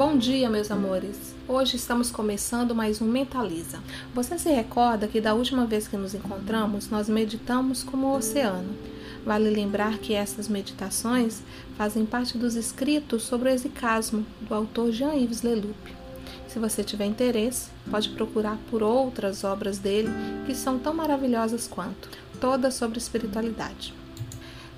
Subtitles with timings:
[0.00, 1.34] Bom dia, meus amores.
[1.46, 3.80] Hoje estamos começando mais um Mentaliza.
[4.14, 8.74] Você se recorda que da última vez que nos encontramos, nós meditamos como o oceano.
[9.26, 11.42] Vale lembrar que essas meditações
[11.76, 15.94] fazem parte dos escritos sobre o exicasmo do autor Jean-Yves Leloup.
[16.48, 20.08] Se você tiver interesse, pode procurar por outras obras dele
[20.46, 22.08] que são tão maravilhosas quanto,
[22.40, 23.92] todas sobre espiritualidade.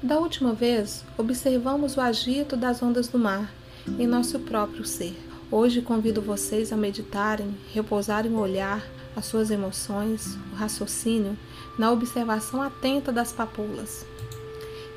[0.02, 3.62] Da última vez, observamos o agito das ondas do mar
[3.98, 5.16] em nosso próprio ser.
[5.50, 8.82] Hoje convido vocês a meditarem, repousarem o olhar,
[9.14, 11.36] as suas emoções, o raciocínio
[11.78, 14.06] na observação atenta das papoulas.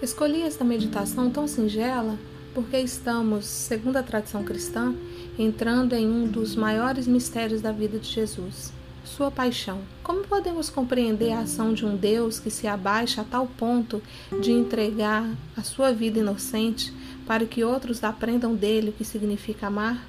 [0.02, 2.18] Escolhi esta meditação tão singela
[2.54, 4.96] porque estamos, segundo a tradição cristã,
[5.38, 8.72] entrando em um dos maiores mistérios da vida de Jesus,
[9.06, 9.82] sua paixão.
[10.04, 14.02] Como podemos compreender a ação de um Deus que se abaixa a tal ponto
[14.42, 16.94] de entregar a sua vida inocente
[17.26, 20.06] para que outros aprendam dele o que significa amar?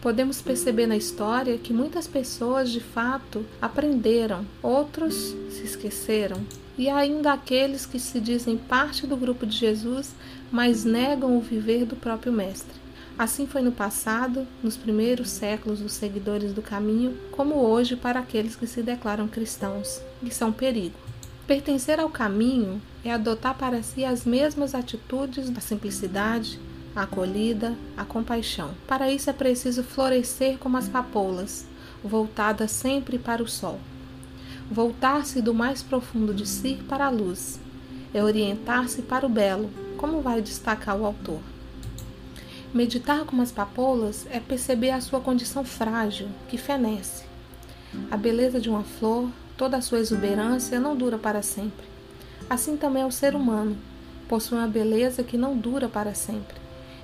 [0.00, 6.44] Podemos perceber na história que muitas pessoas de fato aprenderam, outros se esqueceram,
[6.76, 10.14] e ainda aqueles que se dizem parte do grupo de Jesus,
[10.52, 12.83] mas negam o viver do próprio Mestre.
[13.16, 18.56] Assim foi no passado, nos primeiros séculos dos seguidores do caminho, como hoje para aqueles
[18.56, 20.96] que se declaram cristãos, que são perigo.
[21.46, 26.58] Pertencer ao caminho é adotar para si as mesmas atitudes da simplicidade,
[26.96, 28.72] a acolhida, a compaixão.
[28.88, 31.66] Para isso é preciso florescer como as papoulas,
[32.02, 33.78] voltada sempre para o sol.
[34.68, 37.60] Voltar-se do mais profundo de si para a luz.
[38.12, 41.53] É orientar-se para o belo, como vai destacar o autor.
[42.74, 47.24] Meditar como as papoulas é perceber a sua condição frágil, que fenece.
[48.10, 51.86] A beleza de uma flor, Toda a sua exuberância não dura para sempre.
[52.50, 53.76] Assim também é o ser humano,
[54.28, 56.56] possui uma beleza que não dura para sempre.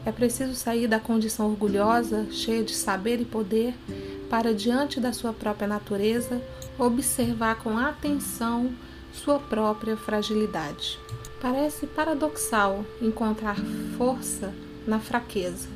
[0.04, 3.74] É preciso sair da condição orgulhosa, cheia de saber e poder,
[4.28, 6.42] para diante da sua própria natureza,
[6.78, 8.72] observar com atenção
[9.12, 10.98] sua própria fragilidade.
[11.40, 13.56] Parece paradoxal encontrar
[13.96, 14.52] força
[14.90, 15.68] na fraqueza.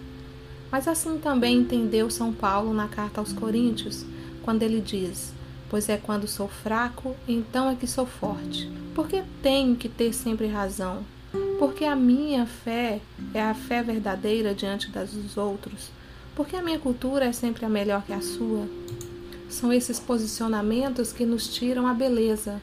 [0.71, 4.05] Mas assim também entendeu São Paulo na carta aos Coríntios,
[4.43, 5.33] quando ele diz:
[5.71, 8.71] pois é quando sou fraco, então é que sou forte.
[8.95, 11.05] Porque tenho que ter sempre razão?
[11.59, 13.01] Porque a minha fé
[13.33, 15.91] é a fé verdadeira diante das dos outros?
[16.35, 18.69] Porque a minha cultura é sempre a melhor que a sua?
[19.49, 22.61] São esses posicionamentos que nos tiram a beleza,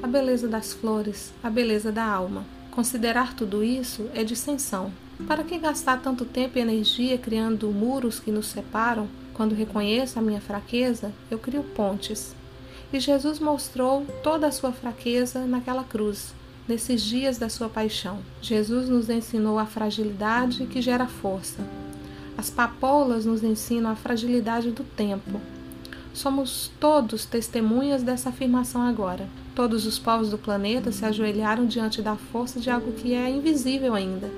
[0.00, 2.44] a beleza das flores, a beleza da alma.
[2.70, 4.92] Considerar tudo isso é dissensão.
[5.26, 9.08] Para que gastar tanto tempo e energia criando muros que nos separam?
[9.34, 12.34] Quando reconheço a minha fraqueza, eu crio pontes.
[12.92, 16.32] E Jesus mostrou toda a sua fraqueza naquela cruz,
[16.68, 18.20] nesses dias da sua paixão.
[18.40, 21.66] Jesus nos ensinou a fragilidade que gera força.
[22.36, 25.40] As papoulas nos ensinam a fragilidade do tempo.
[26.14, 29.28] Somos todos testemunhas dessa afirmação agora.
[29.54, 33.94] Todos os povos do planeta se ajoelharam diante da força de algo que é invisível
[33.94, 34.30] ainda,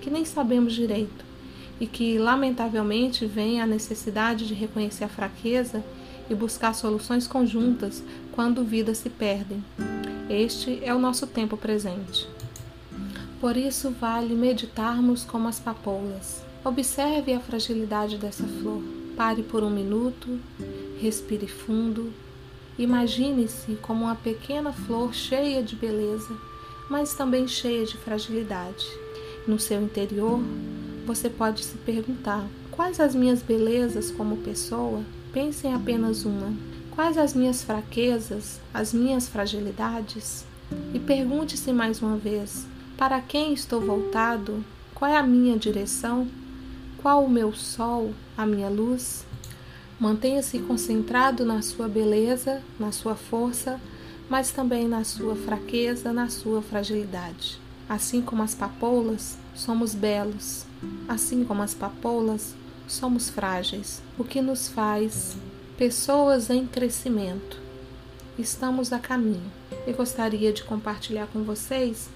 [0.00, 1.24] que nem sabemos direito,
[1.80, 5.84] e que, lamentavelmente, vem a necessidade de reconhecer a fraqueza
[6.28, 9.64] e buscar soluções conjuntas quando vidas se perdem.
[10.28, 12.28] Este é o nosso tempo presente.
[13.40, 16.42] Por isso vale meditarmos como as papoulas.
[16.64, 18.82] Observe a fragilidade dessa flor.
[19.16, 20.38] Pare por um minuto,
[21.00, 22.12] respire fundo.
[22.78, 26.36] Imagine-se como uma pequena flor cheia de beleza,
[26.90, 28.86] mas também cheia de fragilidade.
[29.48, 30.42] No seu interior,
[31.06, 35.02] você pode se perguntar: quais as minhas belezas como pessoa?
[35.32, 36.52] Pense em apenas uma.
[36.94, 40.44] Quais as minhas fraquezas, as minhas fragilidades?
[40.92, 42.66] E pergunte-se mais uma vez:
[42.98, 44.62] para quem estou voltado?
[44.94, 46.28] Qual é a minha direção?
[46.98, 49.24] Qual o meu sol, a minha luz?
[49.98, 53.80] Mantenha-se concentrado na sua beleza, na sua força,
[54.28, 57.58] mas também na sua fraqueza, na sua fragilidade.
[57.88, 60.66] Assim como as papoulas, somos belos.
[61.08, 62.54] Assim como as papoulas,
[62.86, 65.36] somos frágeis, o que nos faz
[65.76, 67.60] pessoas em crescimento.
[68.38, 69.50] Estamos a caminho
[69.86, 72.08] e gostaria de compartilhar com vocês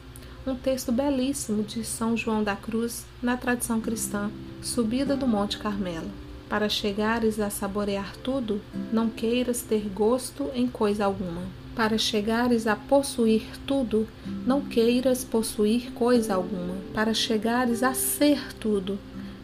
[0.47, 4.31] um texto belíssimo de São João da Cruz na tradição cristã,
[4.61, 6.11] Subida do Monte Carmelo.
[6.49, 8.61] Para chegares a saborear tudo,
[8.93, 11.43] não queiras ter gosto em coisa alguma.
[11.75, 14.07] Para chegares a possuir tudo,
[14.47, 16.75] não queiras possuir coisa alguma.
[16.93, 18.99] Para chegares a ser tudo,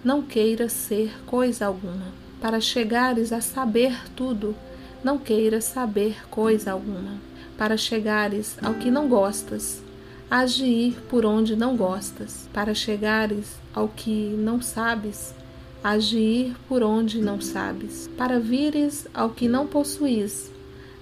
[0.05, 2.13] não queiras ser coisa alguma.
[2.41, 4.55] Para chegares a saber tudo,
[5.03, 7.19] não queiras saber coisa alguma.
[7.57, 9.83] Para chegares ao que não gostas,
[10.31, 12.49] hás de ir por onde não gostas.
[12.53, 15.35] Para chegares ao que não sabes,
[15.83, 20.51] agir por onde não sabes, para vires ao que não possuís,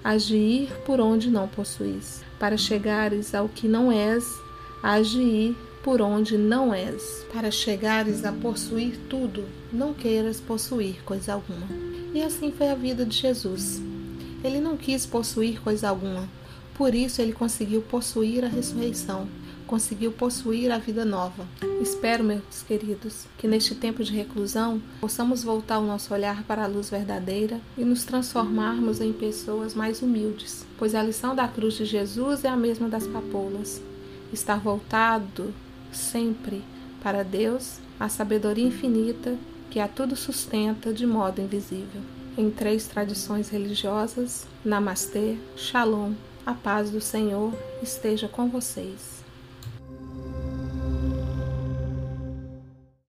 [0.07, 4.25] agir por onde não possuís, para chegares ao que não és,
[4.81, 11.67] agir por onde não és, para chegares a possuir tudo, não queiras possuir coisa alguma.
[12.15, 13.83] E assim foi a vida de Jesus.
[14.45, 16.29] Ele não quis possuir coisa alguma,
[16.77, 19.27] por isso ele conseguiu possuir a ressurreição
[19.67, 21.47] conseguiu possuir a vida nova.
[21.81, 26.67] Espero, meus queridos, que neste tempo de reclusão possamos voltar o nosso olhar para a
[26.67, 31.85] luz verdadeira e nos transformarmos em pessoas mais humildes, pois a lição da cruz de
[31.85, 33.83] Jesus é a mesma das papoulas.
[34.33, 35.53] Estar voltado
[35.93, 36.63] sempre
[37.03, 39.37] para Deus, a sabedoria infinita
[39.71, 42.01] que a tudo sustenta de modo invisível.
[42.39, 46.13] Em três tradições religiosas, Namastê, Shalom,
[46.45, 47.53] a paz do Senhor
[47.83, 49.26] esteja com vocês.